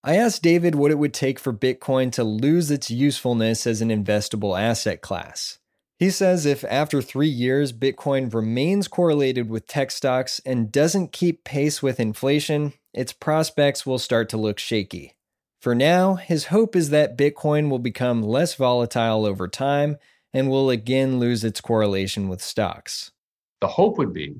I 0.04 0.18
asked 0.18 0.44
David 0.44 0.76
what 0.76 0.92
it 0.92 1.00
would 1.00 1.14
take 1.14 1.40
for 1.40 1.54
Bitcoin 1.54 2.12
to 2.12 2.24
lose 2.24 2.70
its 2.70 2.92
usefulness 2.92 3.66
as 3.66 3.82
an 3.82 3.90
investable 3.90 4.60
asset 4.60 5.02
class. 5.02 5.60
He 5.98 6.12
says 6.12 6.46
if 6.46 6.64
after 6.66 7.02
three 7.02 7.30
years 7.30 7.74
Bitcoin 7.74 8.32
remains 8.32 8.88
correlated 8.88 9.50
with 9.50 9.66
tech 9.66 9.90
stocks 9.90 10.40
and 10.46 10.72
doesn't 10.72 11.12
keep 11.12 11.44
pace 11.44 11.82
with 11.82 12.00
inflation, 12.00 12.74
its 12.94 13.14
prospects 13.14 13.86
will 13.86 13.98
start 13.98 14.30
to 14.30 14.38
look 14.38 14.60
shaky. 14.60 15.16
For 15.60 15.74
now, 15.74 16.16
his 16.16 16.46
hope 16.46 16.76
is 16.76 16.92
that 16.92 17.18
Bitcoin 17.18 17.70
will 17.70 17.80
become 17.80 18.22
less 18.22 18.54
volatile 18.54 19.26
over 19.26 19.48
time 19.48 19.98
and 20.34 20.50
will 20.50 20.70
again 20.70 21.18
lose 21.20 21.44
its 21.44 21.62
correlation 21.62 22.28
with 22.28 22.42
stocks. 22.42 23.12
The 23.62 23.68
hope 23.68 23.98
would 23.98 24.14
be 24.14 24.36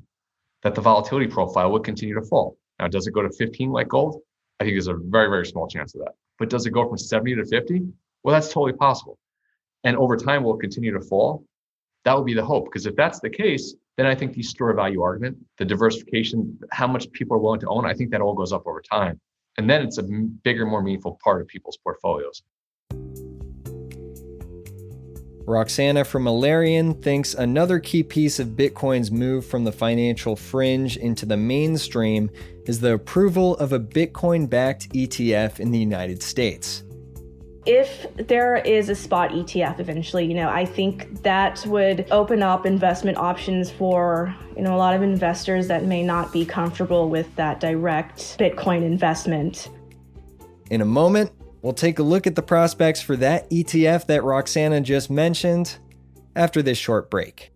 that 0.62 0.74
the 0.74 0.80
volatility 0.80 1.26
profile 1.26 1.70
would 1.72 1.84
continue 1.84 2.14
to 2.14 2.22
fall. 2.22 2.56
Now, 2.78 2.88
does 2.88 3.06
it 3.06 3.12
go 3.12 3.22
to 3.22 3.30
15 3.30 3.70
like 3.70 3.88
gold? 3.88 4.20
I 4.60 4.64
think 4.64 4.74
there's 4.74 4.88
a 4.88 4.94
very, 4.94 5.28
very 5.28 5.46
small 5.46 5.68
chance 5.68 5.94
of 5.94 6.00
that. 6.02 6.12
But 6.38 6.50
does 6.50 6.66
it 6.66 6.70
go 6.70 6.88
from 6.88 6.98
70 6.98 7.36
to 7.36 7.44
50? 7.44 7.82
Well, 8.22 8.32
that's 8.32 8.52
totally 8.52 8.72
possible. 8.72 9.18
And 9.84 9.96
over 9.96 10.16
time, 10.16 10.42
will 10.42 10.56
continue 10.56 10.92
to 10.92 11.00
fall? 11.00 11.44
That 12.04 12.16
would 12.16 12.26
be 12.26 12.34
the 12.34 12.44
hope. 12.44 12.66
Because 12.66 12.86
if 12.86 12.96
that's 12.96 13.20
the 13.20 13.30
case, 13.30 13.74
then 13.96 14.06
I 14.06 14.14
think 14.14 14.32
the 14.32 14.42
store 14.42 14.72
value 14.74 15.02
argument, 15.02 15.38
the 15.58 15.64
diversification, 15.64 16.58
how 16.70 16.86
much 16.86 17.10
people 17.12 17.36
are 17.36 17.40
willing 17.40 17.60
to 17.60 17.68
own, 17.68 17.86
I 17.86 17.94
think 17.94 18.10
that 18.10 18.20
all 18.20 18.34
goes 18.34 18.52
up 18.52 18.66
over 18.66 18.80
time. 18.80 19.20
And 19.56 19.68
then 19.68 19.82
it's 19.82 19.98
a 19.98 20.02
bigger, 20.02 20.66
more 20.66 20.82
meaningful 20.82 21.18
part 21.22 21.40
of 21.40 21.48
people's 21.48 21.76
portfolios. 21.78 22.42
Roxana 25.48 26.04
from 26.04 26.24
Alerian 26.24 27.02
thinks 27.02 27.32
another 27.32 27.78
key 27.80 28.02
piece 28.02 28.38
of 28.38 28.48
Bitcoin's 28.48 29.10
move 29.10 29.46
from 29.46 29.64
the 29.64 29.72
financial 29.72 30.36
fringe 30.36 30.98
into 30.98 31.24
the 31.24 31.38
mainstream 31.38 32.30
is 32.66 32.80
the 32.80 32.92
approval 32.92 33.56
of 33.56 33.72
a 33.72 33.80
Bitcoin 33.80 34.48
backed 34.48 34.90
ETF 34.90 35.58
in 35.58 35.70
the 35.70 35.78
United 35.78 36.22
States. 36.22 36.84
If 37.64 38.06
there 38.16 38.56
is 38.56 38.90
a 38.90 38.94
spot 38.94 39.30
ETF 39.30 39.80
eventually, 39.80 40.26
you 40.26 40.34
know, 40.34 40.50
I 40.50 40.66
think 40.66 41.22
that 41.22 41.64
would 41.66 42.06
open 42.10 42.42
up 42.42 42.66
investment 42.66 43.16
options 43.16 43.70
for, 43.70 44.34
you 44.54 44.62
know, 44.62 44.74
a 44.74 44.76
lot 44.76 44.94
of 44.94 45.00
investors 45.00 45.66
that 45.68 45.84
may 45.84 46.02
not 46.02 46.30
be 46.30 46.44
comfortable 46.44 47.08
with 47.08 47.34
that 47.36 47.58
direct 47.58 48.38
Bitcoin 48.38 48.82
investment. 48.82 49.70
In 50.70 50.82
a 50.82 50.86
moment, 50.86 51.30
We'll 51.68 51.74
take 51.74 51.98
a 51.98 52.02
look 52.02 52.26
at 52.26 52.34
the 52.34 52.40
prospects 52.40 53.02
for 53.02 53.14
that 53.16 53.50
ETF 53.50 54.06
that 54.06 54.24
Roxana 54.24 54.80
just 54.80 55.10
mentioned 55.10 55.76
after 56.34 56.62
this 56.62 56.78
short 56.78 57.10
break. 57.10 57.52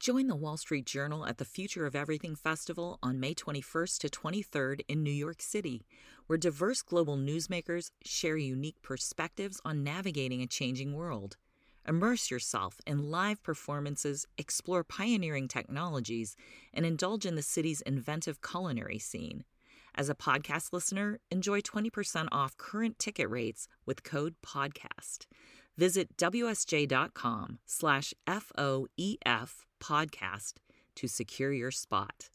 Join 0.00 0.26
the 0.26 0.34
Wall 0.34 0.56
Street 0.56 0.84
Journal 0.84 1.24
at 1.26 1.38
the 1.38 1.44
Future 1.44 1.86
of 1.86 1.94
Everything 1.94 2.34
Festival 2.34 2.98
on 3.04 3.20
May 3.20 3.34
21st 3.34 3.98
to 4.00 4.08
23rd 4.08 4.80
in 4.88 5.04
New 5.04 5.12
York 5.12 5.40
City, 5.40 5.86
where 6.26 6.36
diverse 6.36 6.82
global 6.82 7.16
newsmakers 7.16 7.92
share 8.04 8.36
unique 8.36 8.82
perspectives 8.82 9.60
on 9.64 9.84
navigating 9.84 10.42
a 10.42 10.48
changing 10.48 10.92
world. 10.92 11.36
Immerse 11.86 12.32
yourself 12.32 12.80
in 12.84 13.12
live 13.12 13.40
performances, 13.44 14.26
explore 14.36 14.82
pioneering 14.82 15.46
technologies, 15.46 16.34
and 16.74 16.84
indulge 16.84 17.24
in 17.24 17.36
the 17.36 17.42
city's 17.42 17.80
inventive 17.82 18.42
culinary 18.42 18.98
scene. 18.98 19.44
As 19.98 20.08
a 20.08 20.14
podcast 20.14 20.72
listener, 20.72 21.18
enjoy 21.28 21.60
20% 21.60 22.28
off 22.30 22.56
current 22.56 23.00
ticket 23.00 23.28
rates 23.28 23.66
with 23.84 24.04
code 24.04 24.36
PODCAST. 24.46 25.26
Visit 25.76 26.16
WSJ.com 26.16 27.58
slash 27.66 28.14
FOEF 28.24 29.64
podcast 29.80 30.52
to 30.94 31.08
secure 31.08 31.52
your 31.52 31.72
spot. 31.72 32.30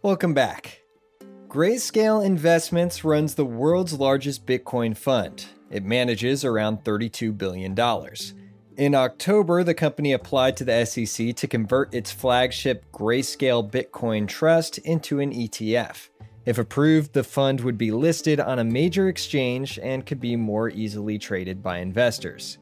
Welcome 0.00 0.32
back. 0.32 0.82
Grayscale 1.48 2.24
Investments 2.24 3.02
runs 3.02 3.34
the 3.34 3.44
world's 3.44 3.94
largest 3.94 4.46
Bitcoin 4.46 4.96
fund. 4.96 5.46
It 5.72 5.84
manages 5.84 6.44
around 6.44 6.84
$32 6.84 7.36
billion. 7.36 7.74
In 8.82 8.96
October, 8.96 9.62
the 9.62 9.74
company 9.74 10.12
applied 10.12 10.56
to 10.56 10.64
the 10.64 10.84
SEC 10.84 11.36
to 11.36 11.46
convert 11.46 11.94
its 11.94 12.10
flagship 12.10 12.84
Grayscale 12.90 13.70
Bitcoin 13.70 14.26
Trust 14.26 14.78
into 14.78 15.20
an 15.20 15.30
ETF. 15.30 16.08
If 16.46 16.58
approved, 16.58 17.12
the 17.12 17.22
fund 17.22 17.60
would 17.60 17.78
be 17.78 17.92
listed 17.92 18.40
on 18.40 18.58
a 18.58 18.64
major 18.64 19.08
exchange 19.08 19.78
and 19.80 20.04
could 20.04 20.18
be 20.18 20.34
more 20.34 20.68
easily 20.68 21.16
traded 21.16 21.62
by 21.62 21.78
investors. 21.78 22.58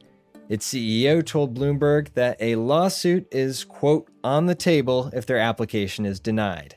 Its 0.51 0.71
CEO 0.71 1.25
told 1.25 1.57
Bloomberg 1.57 2.13
that 2.13 2.37
a 2.39 2.57
lawsuit 2.57 3.27
is, 3.33 3.65
quote, 3.65 4.11
on 4.23 4.45
the 4.45 4.55
table 4.55 5.09
if 5.15 5.25
their 5.25 5.39
application 5.39 6.05
is 6.05 6.21
denied. 6.21 6.77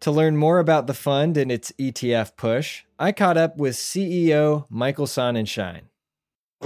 To 0.00 0.10
learn 0.10 0.38
more 0.38 0.60
about 0.60 0.86
the 0.86 0.94
fund 0.94 1.36
and 1.36 1.52
its 1.52 1.72
ETF 1.72 2.38
push, 2.38 2.84
I 2.98 3.12
caught 3.12 3.36
up 3.36 3.58
with 3.58 3.74
CEO 3.74 4.64
Michael 4.70 5.04
Sonnenshein. 5.04 5.82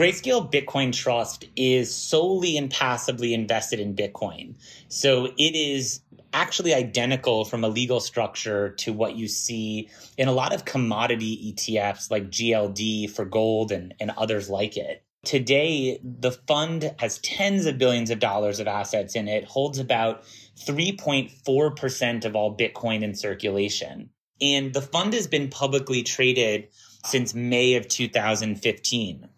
Grayscale 0.00 0.50
Bitcoin 0.50 0.94
Trust 0.94 1.44
is 1.56 1.94
solely 1.94 2.56
and 2.56 2.70
passively 2.70 3.34
invested 3.34 3.78
in 3.78 3.94
Bitcoin. 3.94 4.54
So 4.88 5.26
it 5.26 5.54
is 5.54 6.00
actually 6.32 6.72
identical 6.72 7.44
from 7.44 7.64
a 7.64 7.68
legal 7.68 8.00
structure 8.00 8.70
to 8.78 8.94
what 8.94 9.16
you 9.16 9.28
see 9.28 9.90
in 10.16 10.26
a 10.26 10.32
lot 10.32 10.54
of 10.54 10.64
commodity 10.64 11.52
ETFs 11.52 12.10
like 12.10 12.30
GLD 12.30 13.10
for 13.10 13.26
gold 13.26 13.72
and, 13.72 13.92
and 14.00 14.10
others 14.12 14.48
like 14.48 14.78
it. 14.78 15.04
Today, 15.26 16.00
the 16.02 16.32
fund 16.32 16.94
has 16.98 17.18
tens 17.18 17.66
of 17.66 17.76
billions 17.76 18.08
of 18.08 18.20
dollars 18.20 18.58
of 18.58 18.66
assets 18.66 19.14
in 19.14 19.28
it, 19.28 19.44
holds 19.44 19.78
about 19.78 20.24
3.4% 20.66 22.24
of 22.24 22.34
all 22.34 22.56
Bitcoin 22.56 23.02
in 23.02 23.14
circulation. 23.14 24.08
And 24.40 24.72
the 24.72 24.80
fund 24.80 25.12
has 25.12 25.26
been 25.26 25.50
publicly 25.50 26.02
traded 26.02 26.68
since 27.04 27.34
May 27.34 27.74
of 27.74 27.86
2015. 27.86 29.28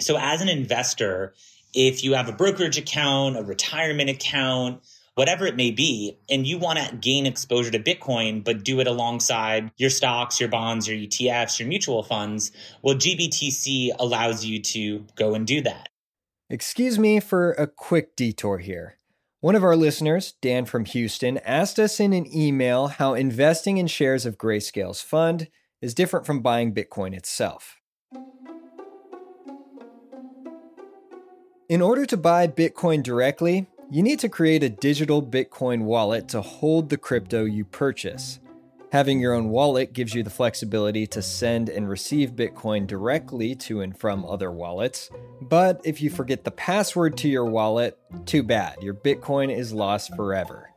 So, 0.00 0.16
as 0.18 0.40
an 0.40 0.48
investor, 0.48 1.34
if 1.74 2.02
you 2.04 2.14
have 2.14 2.28
a 2.28 2.32
brokerage 2.32 2.78
account, 2.78 3.36
a 3.36 3.42
retirement 3.42 4.10
account, 4.10 4.82
whatever 5.14 5.46
it 5.46 5.56
may 5.56 5.72
be, 5.72 6.16
and 6.30 6.46
you 6.46 6.58
want 6.58 6.78
to 6.78 6.94
gain 6.94 7.26
exposure 7.26 7.72
to 7.72 7.78
Bitcoin, 7.80 8.44
but 8.44 8.64
do 8.64 8.78
it 8.78 8.86
alongside 8.86 9.70
your 9.76 9.90
stocks, 9.90 10.38
your 10.38 10.48
bonds, 10.48 10.86
your 10.86 10.96
ETFs, 10.96 11.58
your 11.58 11.68
mutual 11.68 12.04
funds, 12.04 12.52
well, 12.82 12.94
GBTC 12.94 13.90
allows 13.98 14.44
you 14.44 14.62
to 14.62 15.04
go 15.16 15.34
and 15.34 15.46
do 15.46 15.60
that. 15.62 15.88
Excuse 16.48 16.98
me 16.98 17.20
for 17.20 17.52
a 17.52 17.66
quick 17.66 18.14
detour 18.14 18.58
here. 18.58 18.98
One 19.40 19.54
of 19.54 19.64
our 19.64 19.76
listeners, 19.76 20.34
Dan 20.40 20.64
from 20.64 20.84
Houston, 20.84 21.38
asked 21.38 21.78
us 21.78 22.00
in 22.00 22.12
an 22.12 22.32
email 22.34 22.86
how 22.86 23.14
investing 23.14 23.76
in 23.76 23.86
shares 23.86 24.24
of 24.24 24.38
Grayscale's 24.38 25.00
fund 25.00 25.48
is 25.82 25.94
different 25.94 26.26
from 26.26 26.42
buying 26.42 26.74
Bitcoin 26.74 27.14
itself. 27.14 27.77
In 31.68 31.82
order 31.82 32.06
to 32.06 32.16
buy 32.16 32.46
Bitcoin 32.46 33.02
directly, 33.02 33.66
you 33.90 34.02
need 34.02 34.18
to 34.20 34.30
create 34.30 34.62
a 34.62 34.70
digital 34.70 35.22
Bitcoin 35.22 35.82
wallet 35.82 36.26
to 36.28 36.40
hold 36.40 36.88
the 36.88 36.96
crypto 36.96 37.44
you 37.44 37.66
purchase. 37.66 38.40
Having 38.90 39.20
your 39.20 39.34
own 39.34 39.50
wallet 39.50 39.92
gives 39.92 40.14
you 40.14 40.22
the 40.22 40.30
flexibility 40.30 41.06
to 41.08 41.20
send 41.20 41.68
and 41.68 41.86
receive 41.86 42.30
Bitcoin 42.30 42.86
directly 42.86 43.54
to 43.56 43.82
and 43.82 43.94
from 44.00 44.24
other 44.24 44.50
wallets. 44.50 45.10
But 45.42 45.82
if 45.84 46.00
you 46.00 46.08
forget 46.08 46.42
the 46.42 46.50
password 46.50 47.18
to 47.18 47.28
your 47.28 47.44
wallet, 47.44 47.98
too 48.24 48.42
bad, 48.42 48.82
your 48.82 48.94
Bitcoin 48.94 49.54
is 49.54 49.70
lost 49.70 50.16
forever. 50.16 50.70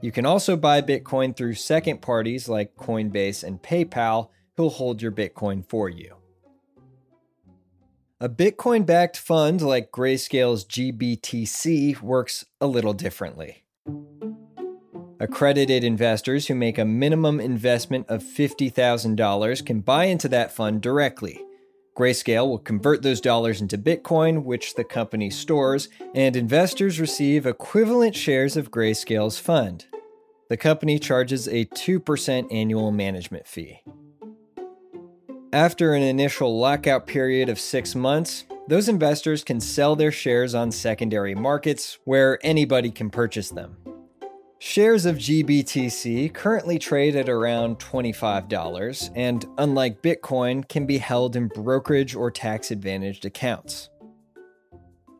You 0.00 0.10
can 0.10 0.26
also 0.26 0.56
buy 0.56 0.82
Bitcoin 0.82 1.36
through 1.36 1.54
second 1.54 2.02
parties 2.02 2.48
like 2.48 2.74
Coinbase 2.74 3.44
and 3.44 3.62
PayPal, 3.62 4.30
who'll 4.56 4.70
hold 4.70 5.00
your 5.00 5.12
Bitcoin 5.12 5.64
for 5.64 5.88
you. 5.88 6.13
A 8.24 8.28
Bitcoin 8.30 8.86
backed 8.86 9.18
fund 9.18 9.60
like 9.60 9.92
Grayscale's 9.92 10.64
GBTC 10.64 12.00
works 12.00 12.46
a 12.58 12.66
little 12.66 12.94
differently. 12.94 13.64
Accredited 15.20 15.84
investors 15.84 16.46
who 16.46 16.54
make 16.54 16.78
a 16.78 16.86
minimum 16.86 17.38
investment 17.38 18.06
of 18.08 18.22
$50,000 18.22 19.66
can 19.66 19.80
buy 19.82 20.06
into 20.06 20.26
that 20.28 20.52
fund 20.52 20.80
directly. 20.80 21.38
Grayscale 21.94 22.48
will 22.48 22.58
convert 22.58 23.02
those 23.02 23.20
dollars 23.20 23.60
into 23.60 23.76
Bitcoin, 23.76 24.44
which 24.44 24.74
the 24.74 24.84
company 24.84 25.28
stores, 25.28 25.90
and 26.14 26.34
investors 26.34 26.98
receive 26.98 27.44
equivalent 27.44 28.16
shares 28.16 28.56
of 28.56 28.70
Grayscale's 28.70 29.38
fund. 29.38 29.84
The 30.48 30.56
company 30.56 30.98
charges 30.98 31.46
a 31.46 31.66
2% 31.66 32.50
annual 32.50 32.90
management 32.90 33.46
fee. 33.46 33.82
After 35.54 35.94
an 35.94 36.02
initial 36.02 36.58
lockout 36.58 37.06
period 37.06 37.48
of 37.48 37.60
six 37.60 37.94
months, 37.94 38.44
those 38.66 38.88
investors 38.88 39.44
can 39.44 39.60
sell 39.60 39.94
their 39.94 40.10
shares 40.10 40.52
on 40.52 40.72
secondary 40.72 41.36
markets 41.36 41.96
where 42.06 42.44
anybody 42.44 42.90
can 42.90 43.08
purchase 43.08 43.50
them. 43.50 43.76
Shares 44.58 45.06
of 45.06 45.14
GBTC 45.14 46.34
currently 46.34 46.80
trade 46.80 47.14
at 47.14 47.28
around 47.28 47.78
$25 47.78 49.12
and, 49.14 49.44
unlike 49.56 50.02
Bitcoin, 50.02 50.68
can 50.68 50.86
be 50.86 50.98
held 50.98 51.36
in 51.36 51.46
brokerage 51.46 52.16
or 52.16 52.32
tax 52.32 52.72
advantaged 52.72 53.24
accounts. 53.24 53.90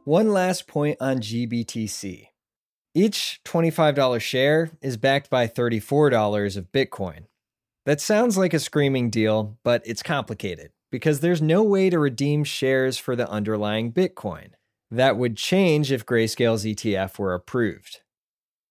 One 0.03 0.31
last 0.31 0.67
point 0.67 0.97
on 1.01 1.19
GBTC 1.19 2.27
each 2.97 3.41
$25 3.45 4.21
share 4.21 4.73
is 4.83 4.97
backed 4.97 5.31
by 5.31 5.47
$34 5.47 6.57
of 6.57 6.73
Bitcoin. 6.73 7.27
That 7.87 8.01
sounds 8.01 8.39
like 8.39 8.55
a 8.55 8.59
screaming 8.59 9.11
deal, 9.11 9.59
but 9.63 9.83
it's 9.85 10.03
complicated 10.03 10.71
because 10.91 11.21
there's 11.21 11.43
no 11.43 11.63
way 11.63 11.91
to 11.91 11.99
redeem 11.99 12.45
shares 12.45 12.97
for 12.97 13.15
the 13.15 13.29
underlying 13.29 13.93
Bitcoin. 13.93 14.53
That 14.91 15.19
would 15.19 15.37
change 15.37 15.93
if 15.93 16.07
Grayscale's 16.07 16.65
ETF 16.65 17.19
were 17.19 17.35
approved. 17.35 18.01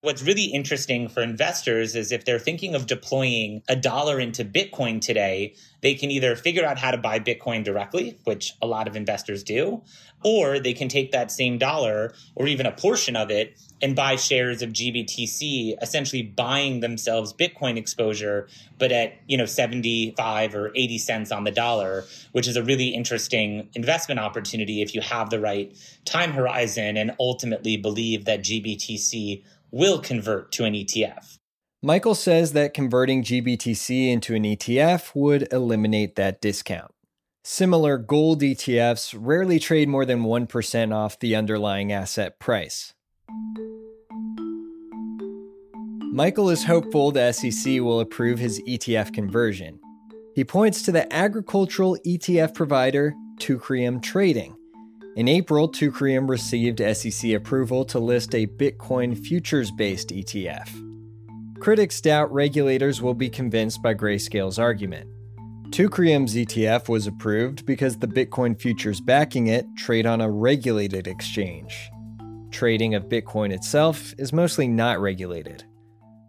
What's 0.03 0.21
really 0.21 0.47
interesting 0.47 1.07
for 1.07 1.23
investors 1.23 1.95
is 1.95 2.11
if 2.11 2.25
they're 2.25 2.37
thinking 2.37 2.75
of 2.75 2.87
deploying 2.87 3.63
a 3.69 3.75
dollar 3.77 4.19
into 4.19 4.43
Bitcoin 4.43 4.99
today, 4.99 5.55
they 5.79 5.95
can 5.95 6.11
either 6.11 6.35
figure 6.35 6.65
out 6.65 6.77
how 6.77 6.91
to 6.91 6.97
buy 6.97 7.19
Bitcoin 7.19 7.63
directly, 7.63 8.17
which 8.25 8.53
a 8.61 8.67
lot 8.67 8.89
of 8.89 8.97
investors 8.97 9.43
do, 9.43 9.81
or 10.21 10.59
they 10.59 10.73
can 10.73 10.89
take 10.89 11.13
that 11.13 11.31
same 11.31 11.57
dollar 11.57 12.13
or 12.35 12.47
even 12.47 12.65
a 12.65 12.71
portion 12.73 13.15
of 13.15 13.31
it 13.31 13.57
and 13.81 13.95
buy 13.95 14.17
shares 14.17 14.61
of 14.61 14.71
GBTC, 14.71 15.75
essentially 15.81 16.21
buying 16.21 16.81
themselves 16.81 17.31
Bitcoin 17.31 17.77
exposure, 17.77 18.49
but 18.79 18.91
at, 18.91 19.13
you 19.27 19.37
know, 19.37 19.45
75 19.45 20.53
or 20.53 20.73
80 20.75 20.97
cents 20.97 21.31
on 21.31 21.45
the 21.45 21.51
dollar, 21.51 22.03
which 22.33 22.49
is 22.49 22.57
a 22.57 22.63
really 22.63 22.89
interesting 22.89 23.69
investment 23.73 24.19
opportunity 24.19 24.81
if 24.81 24.93
you 24.93 24.99
have 24.99 25.29
the 25.29 25.39
right 25.39 25.73
time 26.03 26.33
horizon 26.33 26.97
and 26.97 27.15
ultimately 27.21 27.77
believe 27.77 28.25
that 28.25 28.41
GBTC 28.41 29.43
will 29.73 29.99
convert 29.99 30.51
to 30.51 30.63
an 30.63 30.73
ETF. 30.73 31.39
Michael 31.81 32.15
says 32.15 32.53
that 32.53 32.75
converting 32.75 33.23
GBTC 33.23 34.09
into 34.09 34.35
an 34.35 34.43
ETF 34.43 35.13
would 35.15 35.51
eliminate 35.51 36.15
that 36.15 36.39
discount. 36.39 36.93
Similar 37.43 37.97
gold 37.97 38.41
ETFs 38.41 39.13
rarely 39.19 39.59
trade 39.59 39.89
more 39.89 40.05
than 40.05 40.23
1% 40.23 40.95
off 40.95 41.19
the 41.19 41.35
underlying 41.35 41.91
asset 41.91 42.39
price. 42.39 42.93
Michael 46.13 46.51
is 46.51 46.65
hopeful 46.65 47.11
the 47.11 47.31
SEC 47.33 47.81
will 47.81 47.99
approve 47.99 48.37
his 48.37 48.61
ETF 48.61 49.11
conversion. 49.11 49.79
He 50.35 50.45
points 50.45 50.83
to 50.83 50.91
the 50.91 51.11
agricultural 51.11 51.97
ETF 52.05 52.53
provider 52.53 53.15
Teucrium 53.39 54.01
Trading. 54.01 54.55
In 55.15 55.27
April, 55.27 55.69
Teucrium 55.69 56.27
received 56.27 56.79
SEC 56.79 57.33
approval 57.33 57.85
to 57.85 57.99
list 57.99 58.33
a 58.33 58.47
Bitcoin 58.47 59.15
futures 59.15 59.69
based 59.69 60.09
ETF. 60.09 60.69
Critics 61.59 62.01
doubt 62.01 62.33
regulators 62.33 62.99
will 62.99 63.13
be 63.13 63.29
convinced 63.29 63.83
by 63.83 63.93
Grayscale's 63.93 64.57
argument. 64.57 65.07
Teucrium's 65.69 66.33
ETF 66.33 66.89
was 66.89 67.05
approved 67.05 67.63
because 67.67 67.99
the 67.99 68.07
Bitcoin 68.07 68.59
futures 68.59 68.99
backing 68.99 69.47
it 69.47 69.67
trade 69.77 70.07
on 70.07 70.19
a 70.19 70.31
regulated 70.31 71.07
exchange. 71.07 71.91
Trading 72.49 72.95
of 72.95 73.03
Bitcoin 73.03 73.53
itself 73.53 74.15
is 74.17 74.33
mostly 74.33 74.67
not 74.67 74.99
regulated. 74.99 75.63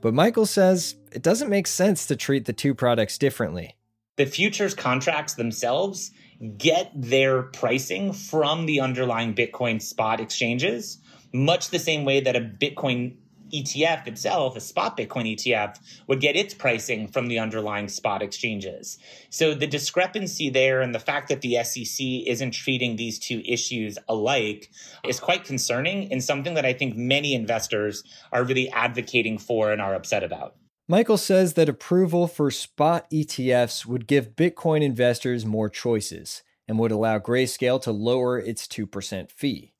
But 0.02 0.12
Michael 0.12 0.46
says 0.46 0.94
it 1.10 1.22
doesn't 1.22 1.48
make 1.48 1.66
sense 1.66 2.04
to 2.06 2.16
treat 2.16 2.44
the 2.44 2.52
two 2.52 2.74
products 2.74 3.16
differently. 3.16 3.78
The 4.16 4.26
futures 4.26 4.74
contracts 4.74 5.34
themselves 5.34 6.12
get 6.56 6.90
their 6.94 7.42
pricing 7.42 8.12
from 8.12 8.66
the 8.66 8.80
underlying 8.80 9.34
Bitcoin 9.34 9.80
spot 9.80 10.20
exchanges, 10.20 10.98
much 11.32 11.70
the 11.70 11.78
same 11.78 12.04
way 12.04 12.20
that 12.20 12.36
a 12.36 12.40
Bitcoin 12.40 13.16
ETF 13.52 14.06
itself, 14.06 14.56
a 14.56 14.60
spot 14.60 14.96
Bitcoin 14.96 15.32
ETF, 15.34 15.78
would 16.06 16.20
get 16.20 16.36
its 16.36 16.54
pricing 16.54 17.06
from 17.06 17.28
the 17.28 17.38
underlying 17.38 17.88
spot 17.88 18.22
exchanges. 18.22 18.98
So 19.30 19.54
the 19.54 19.66
discrepancy 19.66 20.50
there 20.50 20.80
and 20.80 20.94
the 20.94 20.98
fact 20.98 21.28
that 21.28 21.40
the 21.40 21.62
SEC 21.62 22.04
isn't 22.26 22.50
treating 22.50 22.96
these 22.96 23.18
two 23.18 23.42
issues 23.44 23.98
alike 24.08 24.70
is 25.04 25.20
quite 25.20 25.44
concerning 25.44 26.10
and 26.12 26.22
something 26.22 26.54
that 26.54 26.66
I 26.66 26.72
think 26.72 26.96
many 26.96 27.34
investors 27.34 28.02
are 28.32 28.44
really 28.44 28.70
advocating 28.70 29.38
for 29.38 29.72
and 29.72 29.80
are 29.80 29.94
upset 29.94 30.24
about. 30.24 30.56
Michael 30.86 31.16
says 31.16 31.54
that 31.54 31.68
approval 31.68 32.26
for 32.26 32.50
spot 32.50 33.10
ETFs 33.10 33.86
would 33.86 34.06
give 34.06 34.36
Bitcoin 34.36 34.82
investors 34.82 35.46
more 35.46 35.70
choices 35.70 36.42
and 36.68 36.78
would 36.78 36.92
allow 36.92 37.18
Grayscale 37.18 37.80
to 37.82 37.90
lower 37.90 38.38
its 38.38 38.66
2% 38.66 39.30
fee. 39.30 39.72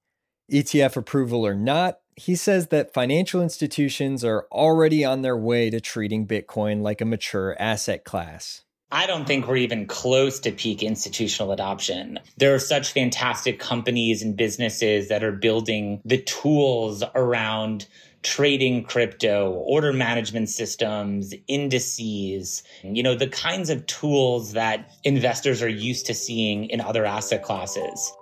ETF 0.51 0.97
approval 0.97 1.47
or 1.47 1.55
not, 1.55 1.99
he 2.17 2.35
says 2.35 2.69
that 2.69 2.95
financial 2.95 3.43
institutions 3.43 4.25
are 4.25 4.47
already 4.51 5.05
on 5.05 5.21
their 5.21 5.37
way 5.37 5.69
to 5.69 5.79
treating 5.79 6.27
Bitcoin 6.27 6.81
like 6.81 7.03
a 7.03 7.07
mature 7.07 7.55
asset 7.61 8.05
class. 8.05 8.63
I 8.91 9.07
don't 9.07 9.27
think 9.27 9.47
we're 9.47 9.57
even 9.57 9.87
close 9.87 10.39
to 10.41 10.53
peak 10.53 10.83
institutional 10.83 11.53
adoption. 11.53 12.21
There 12.39 12.55
are 12.55 12.61
such 12.61 12.93
fantastic 12.93 13.59
companies 13.59 14.23
and 14.23 14.37
businesses 14.37 15.09
that 15.09 15.25
are 15.25 15.33
building 15.33 16.01
the 16.05 16.23
tools 16.23 17.03
around 17.15 17.87
trading 18.25 18.83
crypto, 18.83 19.53
order 19.67 19.93
management 19.93 20.49
systems, 20.49 21.33
indices, 21.47 22.63
you 22.83 23.03
know, 23.03 23.15
the 23.15 23.29
kinds 23.29 23.71
of 23.71 23.87
tools 23.87 24.53
that 24.53 24.91
investors 25.05 25.63
are 25.63 25.69
used 25.69 26.07
to 26.07 26.15
seeing 26.15 26.65
in 26.71 26.81
other 26.81 27.05
asset 27.05 27.43
classes. 27.43 28.13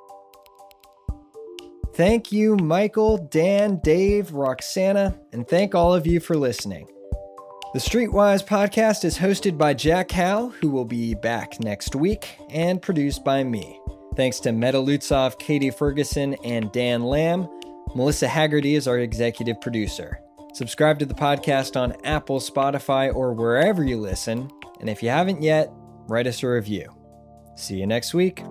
Thank 1.95 2.33
you, 2.33 2.57
Michael, 2.57 3.19
Dan, 3.19 3.79
Dave, 3.83 4.33
Roxana, 4.33 5.19
and 5.33 5.47
thank 5.47 5.75
all 5.75 5.95
of 5.95 6.07
you 6.07 6.21
for 6.21 6.37
listening. 6.37 6.89
The 7.75 7.79
Streetwise 7.79 8.47
podcast 8.47 9.05
is 9.05 9.19
hosted 9.19 9.57
by 9.57 9.73
Jack 9.75 10.11
Howe, 10.11 10.49
who 10.49 10.69
will 10.69 10.85
be 10.85 11.15
back 11.15 11.61
next 11.61 11.95
week, 11.95 12.37
and 12.51 12.83
produced 12.83 13.25
by 13.25 13.45
me. 13.45 13.81
Thanks 14.17 14.41
to 14.41 14.53
Meta 14.53 14.79
Lutzov, 14.79 15.39
Katie 15.39 15.71
Ferguson, 15.71 16.35
and 16.45 16.71
Dan 16.73 17.03
Lamb. 17.03 17.49
Melissa 17.95 18.27
Haggerty 18.27 18.75
is 18.75 18.89
our 18.89 18.99
executive 18.99 19.61
producer. 19.61 20.21
Subscribe 20.55 20.99
to 20.99 21.07
the 21.07 21.15
podcast 21.15 21.79
on 21.81 21.95
Apple, 22.05 22.41
Spotify, 22.41 23.15
or 23.15 23.35
wherever 23.35 23.85
you 23.85 23.99
listen. 23.99 24.51
And 24.81 24.89
if 24.89 25.03
you 25.03 25.11
haven't 25.11 25.43
yet, 25.43 25.71
write 26.09 26.27
us 26.27 26.43
a 26.43 26.49
review. 26.49 26.91
See 27.57 27.77
you 27.77 27.87
next 27.87 28.15
week. 28.15 28.43